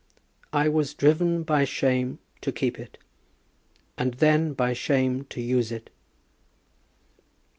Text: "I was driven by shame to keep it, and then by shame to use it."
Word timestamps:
"I 0.51 0.67
was 0.67 0.95
driven 0.95 1.43
by 1.43 1.63
shame 1.63 2.17
to 2.41 2.51
keep 2.51 2.79
it, 2.79 2.97
and 3.99 4.15
then 4.15 4.53
by 4.53 4.73
shame 4.73 5.25
to 5.25 5.39
use 5.39 5.71
it." 5.71 5.91